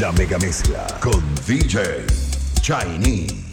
La 0.00 0.12
mega 0.12 0.36
mezcla 0.38 0.84
con 1.00 1.22
DJ 1.46 2.04
Chinese. 2.60 3.45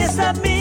kiss 0.00 0.18
at 0.18 0.42
me 0.42 0.59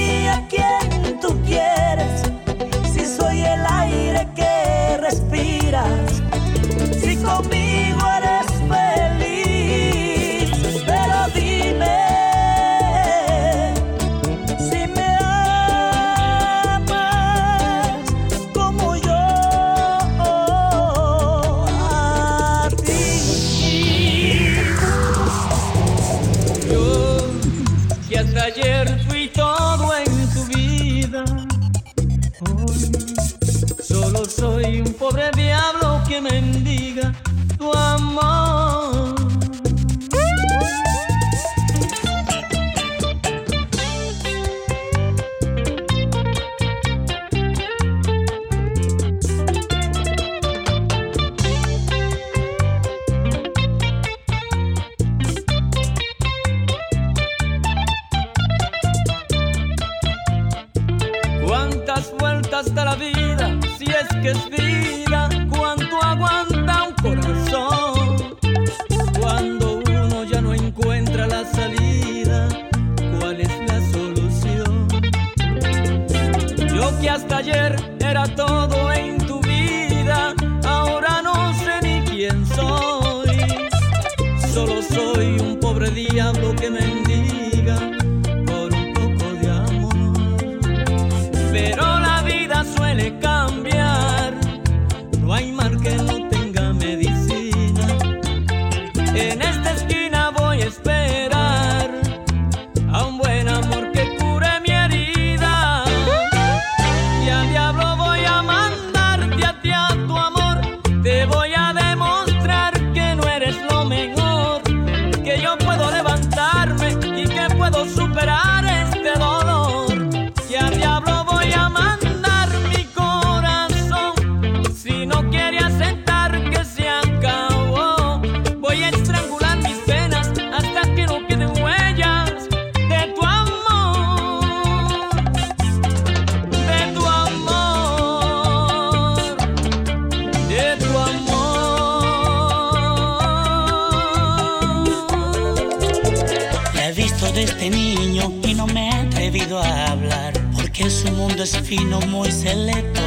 que 150.79 150.89
su 150.89 151.11
mundo 151.11 151.43
es 151.43 151.59
fino, 151.59 151.99
muy 152.07 152.31
selecto. 152.31 153.01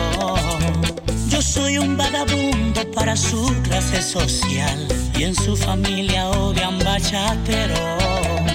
Yo 1.30 1.40
soy 1.40 1.78
un 1.78 1.96
vagabundo 1.96 2.82
para 2.90 3.16
su 3.16 3.50
clase 3.62 4.02
social 4.02 4.86
y 5.18 5.22
en 5.22 5.34
su 5.34 5.56
familia 5.56 6.28
odian 6.28 6.78
bachatero. 6.80 7.98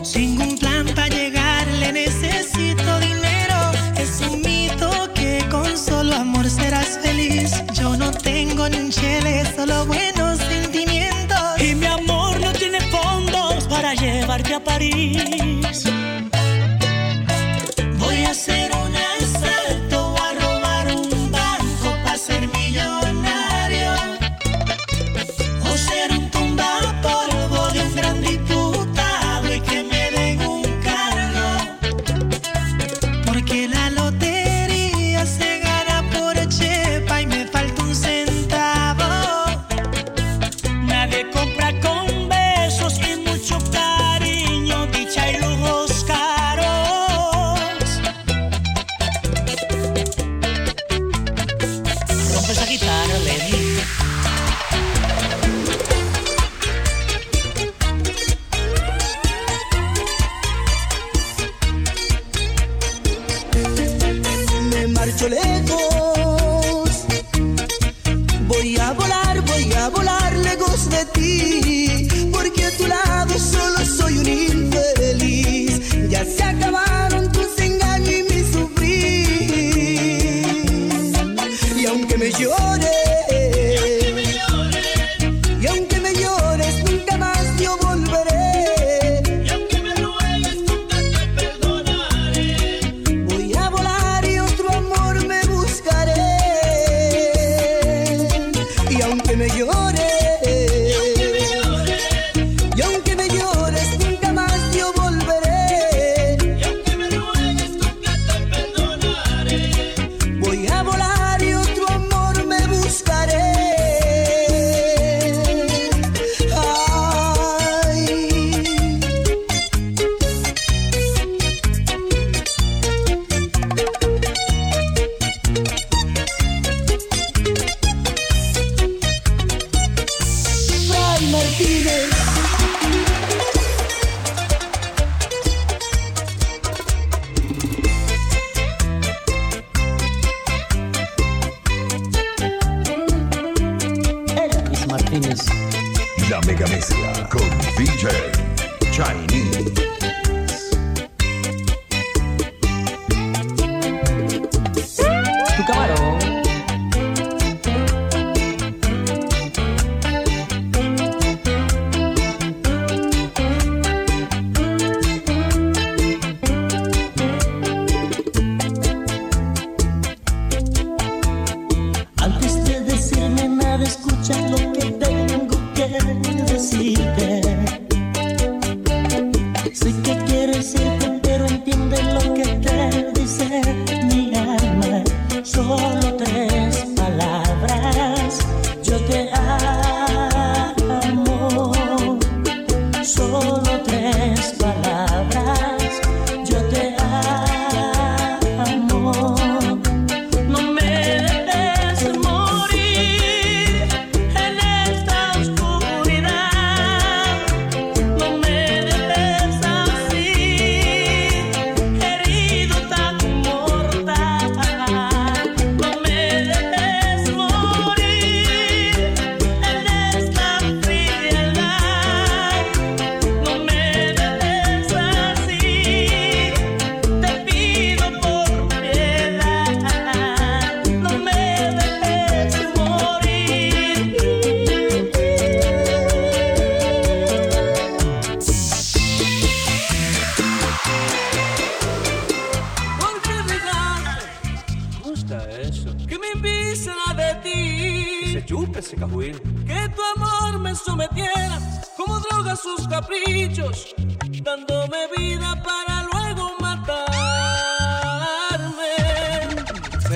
Sin 0.03 0.39
un 0.39 0.55
plan 0.59 0.85
para 0.93 1.07
llegar 1.07 1.67
le 1.79 1.93
necesito 1.93 2.99
dinero. 2.99 3.59
Es 3.97 4.21
un 4.21 4.39
mito 4.41 4.91
que 5.15 5.43
con 5.49 5.75
solo 5.75 6.15
amor 6.15 6.47
serás 6.47 6.99
feliz. 7.01 7.63
Yo 7.73 7.97
no 7.97 8.11
tengo 8.11 8.69
ni 8.69 8.77
un 8.77 8.91
chile, 8.91 9.43
solo 9.55 9.87
buenos 9.87 10.37
sentimientos. 10.37 11.59
Y 11.59 11.73
mi 11.73 11.87
amor 11.87 12.39
no 12.39 12.53
tiene 12.53 12.81
fondos 12.91 13.65
para 13.67 13.95
llevarte 13.95 14.53
a 14.53 14.63
París. 14.63 15.96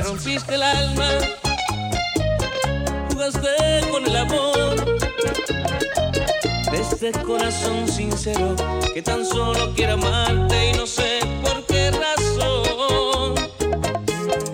rompiste 0.03 0.55
el 0.55 0.63
alma, 0.63 1.09
jugaste 3.09 3.49
con 3.91 4.05
el 4.05 4.15
amor 4.15 4.75
de 6.71 6.79
este 6.79 7.11
corazón 7.23 7.87
sincero 7.87 8.55
que 8.93 9.01
tan 9.01 9.25
solo 9.25 9.73
quiere 9.75 9.93
amarte 9.93 10.69
y 10.69 10.73
no 10.73 10.85
sé 10.87 11.19
por 11.43 11.65
qué 11.65 11.91
razón. 11.91 13.35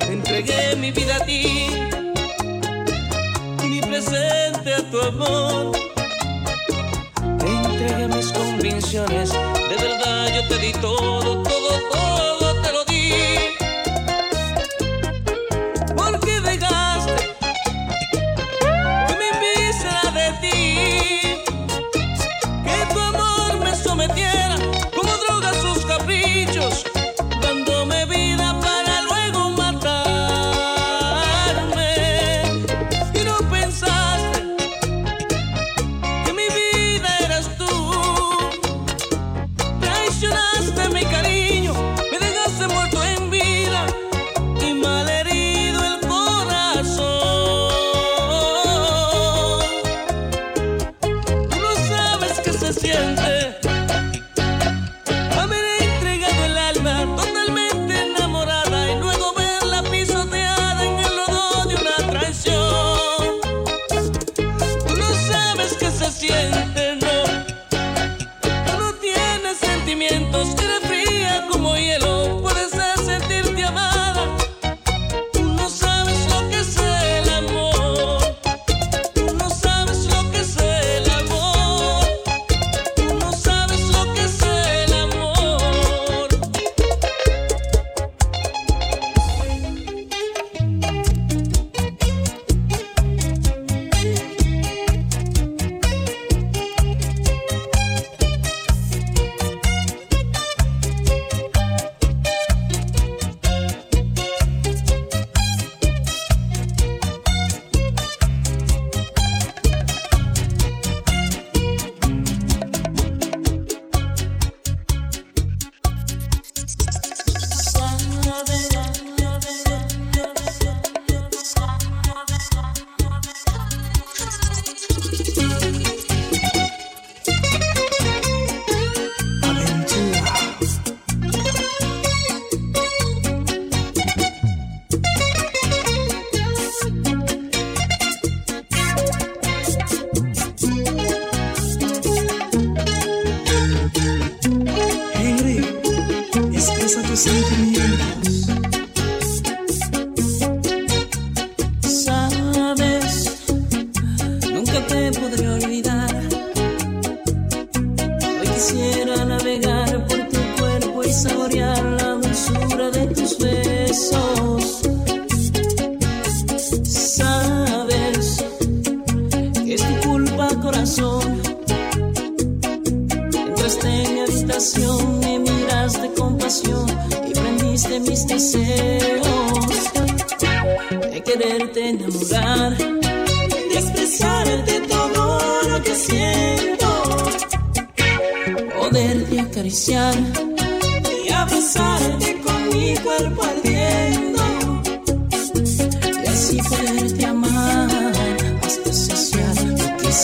Entregué 0.09 0.75
mi 0.75 0.91
vida 0.91 1.17
a 1.17 1.25
ti 1.25 1.67
y 3.63 3.65
mi 3.65 3.81
presente 3.81 4.73
a 4.73 4.89
tu 4.89 4.99
amor. 4.99 5.71
Te 7.39 7.47
entregué 7.47 8.07
mis 8.07 8.31
convicciones, 8.31 9.31
de 9.31 9.75
verdad 9.75 10.27
yo 10.35 10.47
te 10.47 10.57
di 10.57 10.71
todo, 10.73 11.43
todo, 11.43 11.79
todo. 11.91 12.46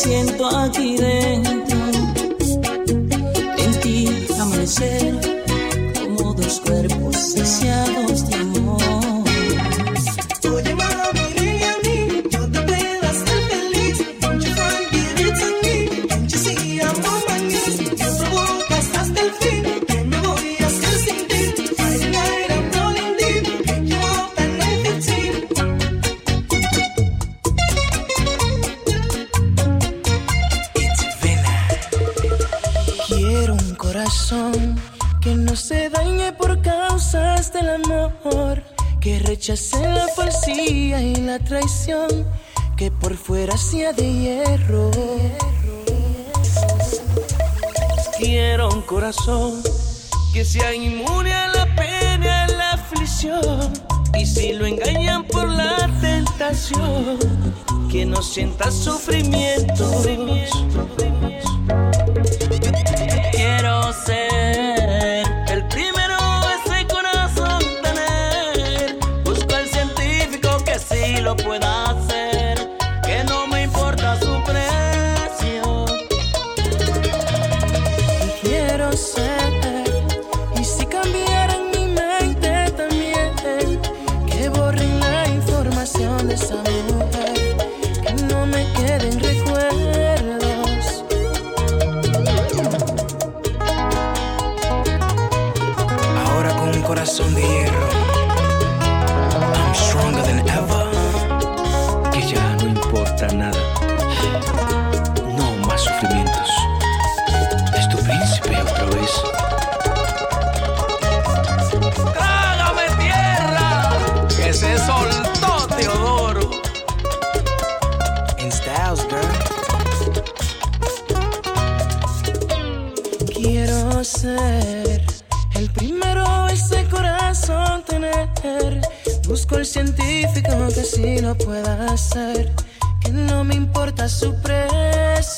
siento 0.03 0.48
aquí 0.57 0.98
de 0.98 1.12
que 50.34 50.43
sea 50.43 50.74
inmune 50.74 51.34
a 51.34 51.48
la 51.50 51.75
pena, 51.75 52.46
a 52.46 52.48
la 52.48 52.72
aflicción. 52.72 53.74
Y 54.17 54.25
si 54.25 54.53
lo 54.53 54.65
engañan 54.65 55.24
por 55.25 55.50
la 55.50 55.89
tentación, 56.01 57.20
que 57.91 58.05
no 58.05 58.22
sienta 58.22 58.72
su 58.72 58.91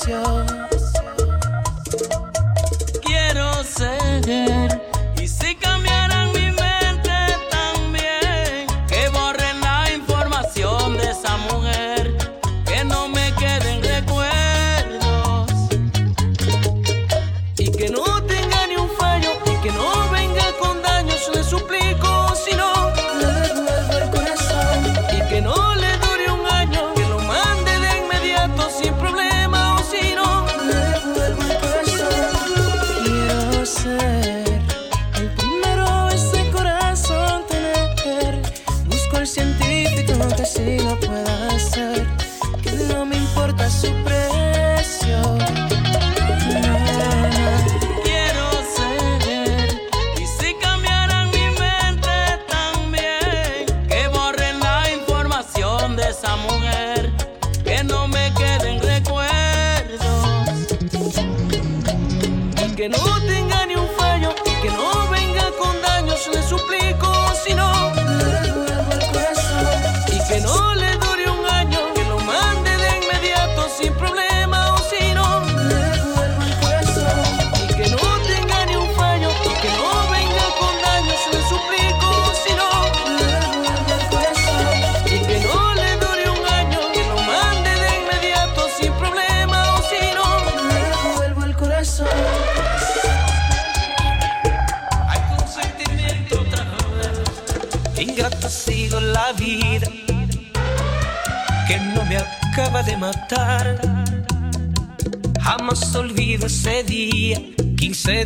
canción. 0.06 0.35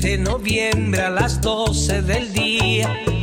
de 0.02 0.18
noviembre 0.18 1.02
a 1.02 1.10
las 1.10 1.42
12 1.42 2.02
del 2.02 2.32
día. 2.32 3.19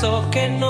eso 0.00 0.24
que 0.30 0.48
no 0.48 0.69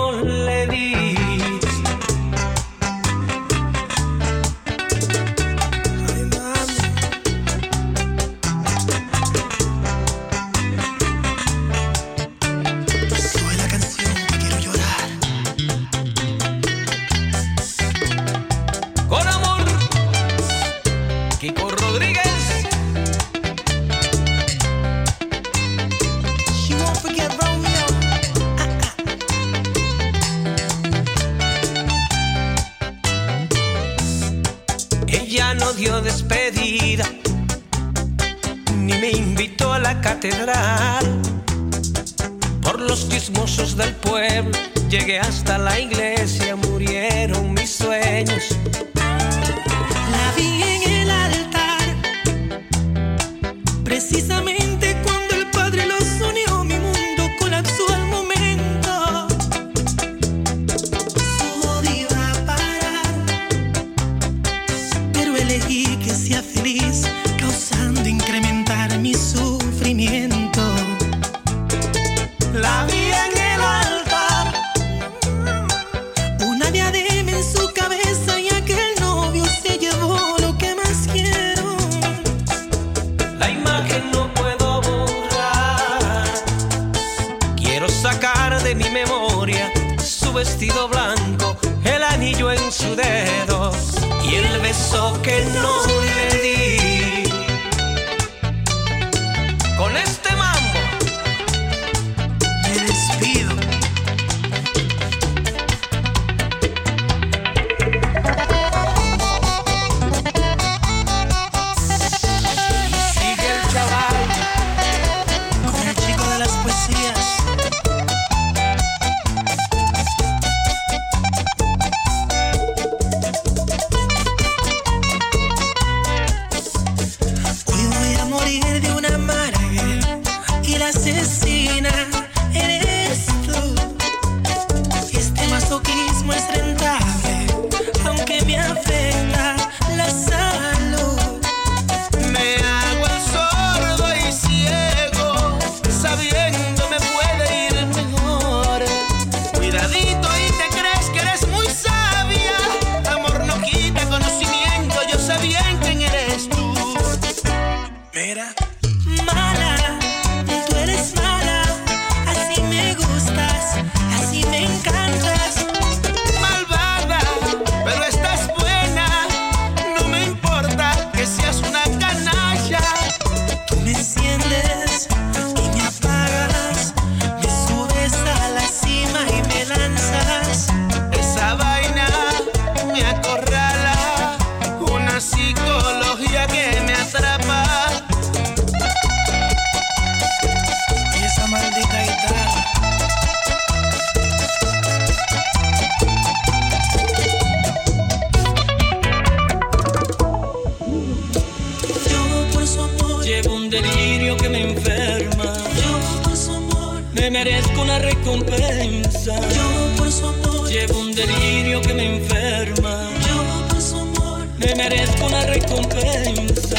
merezco 207.45 207.81
una 207.81 207.99
recompensa. 207.99 209.35
Yo 209.55 209.97
por 209.97 210.13
su 210.13 210.27
amor, 210.27 210.69
Llevo 210.69 211.01
un 211.01 211.15
delirio 211.15 211.81
que 211.81 211.95
me 211.95 212.17
enferma. 212.17 213.09
yo 213.27 213.67
por 213.69 213.81
su 213.81 213.97
amor. 213.99 214.47
Me 214.59 214.75
merezco 214.75 215.25
una 215.27 215.47
recompensa. 215.47 216.77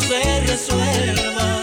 Se 0.00 0.40
resuelva. 0.46 1.60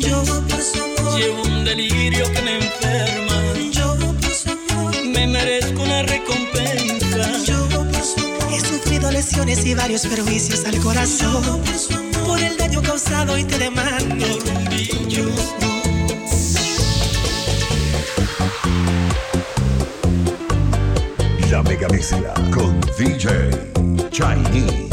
Yo 0.00 0.22
por 0.24 0.60
su 0.62 0.82
amor, 0.82 1.18
Llevo 1.18 1.42
un 1.42 1.64
delirio 1.64 2.24
que 2.32 2.42
me 2.42 2.56
enferma. 2.56 3.42
yo 3.72 3.96
por 3.96 4.30
su 4.34 4.50
amor, 4.50 4.94
Me 5.04 5.26
merezco 5.26 5.82
una 5.82 6.02
recompensa. 6.02 7.44
yo 7.44 7.68
por 7.68 8.02
su 8.02 8.20
amor. 8.20 8.52
He 8.52 8.60
sufrido 8.60 9.10
lesiones 9.10 9.64
y 9.66 9.74
varios 9.74 10.06
perjuicios 10.06 10.64
al 10.64 10.78
corazón 10.80 11.62
por 12.26 12.40
el 12.40 12.56
daño 12.56 12.82
causado 12.82 13.36
y 13.38 13.44
te 13.44 13.58
demando. 13.58 14.26
Rumbillo. 14.26 15.30
La 21.50 21.62
Mega 21.62 21.88
Mezcla 21.88 22.34
con 22.52 22.80
DJ 22.98 23.50
Chinese. 24.10 24.85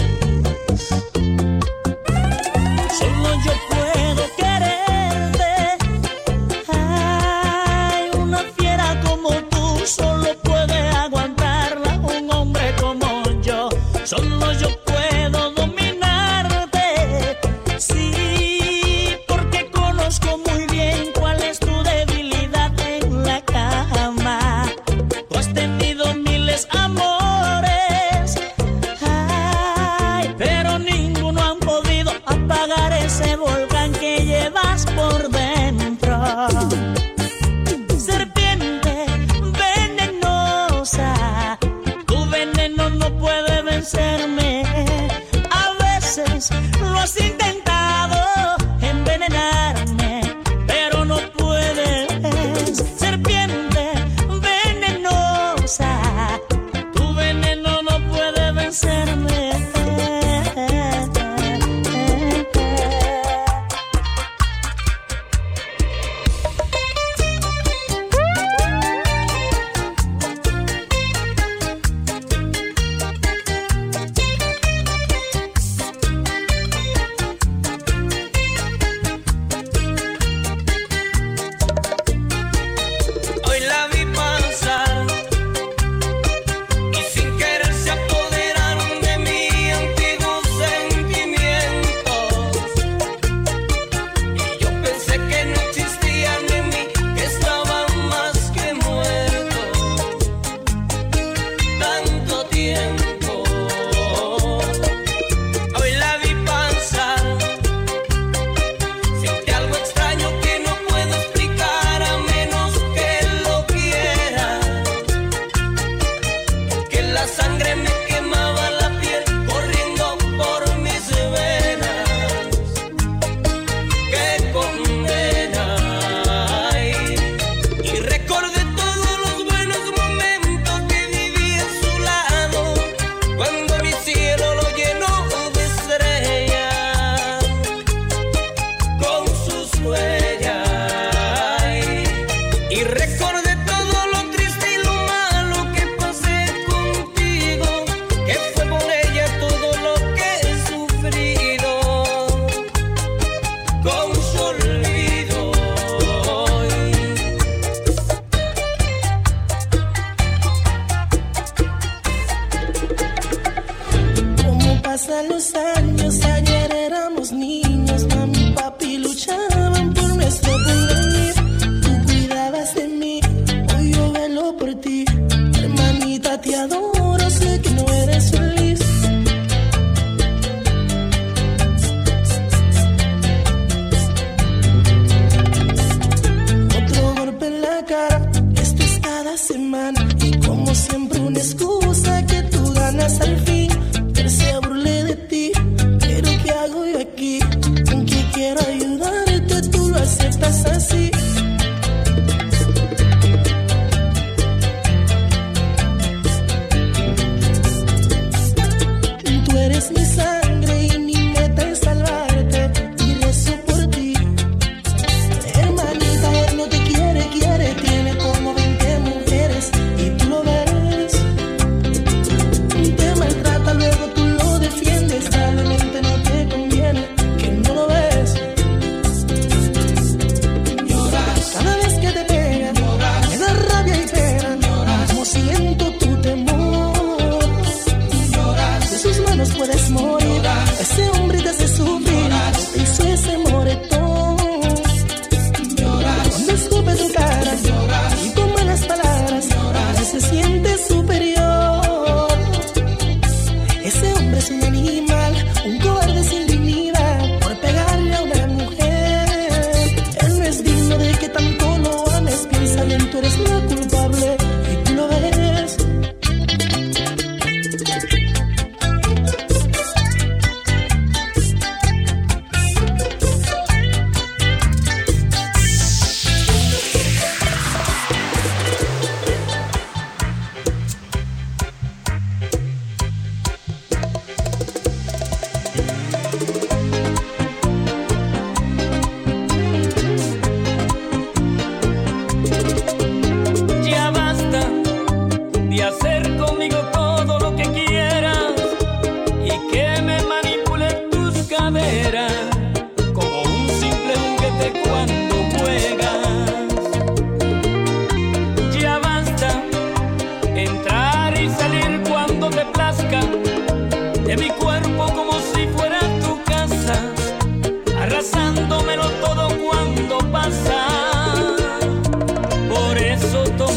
said 43.83 44.21
a. 44.21 44.42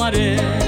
wanted. 0.07 0.65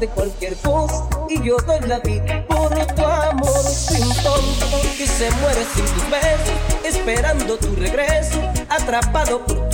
de 0.00 0.06
cualquier 0.08 0.54
cosa 0.58 1.08
y 1.28 1.42
yo 1.42 1.56
doy 1.58 1.80
la 1.88 1.98
vida 2.00 2.44
por 2.46 2.70
tu 2.94 3.04
amor. 3.04 3.62
Soy 3.62 4.00
un 4.00 4.14
tonto 4.22 4.66
que 4.96 5.06
se 5.06 5.30
muere 5.32 5.64
sin 5.74 5.84
tus 5.84 6.10
besos, 6.10 6.54
esperando 6.84 7.56
tu 7.58 7.74
regreso, 7.74 8.40
atrapado 8.68 9.44
por 9.44 9.67